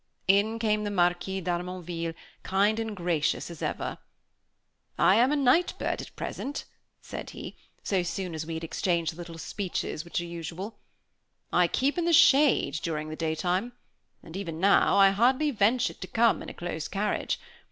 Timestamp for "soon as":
8.01-8.43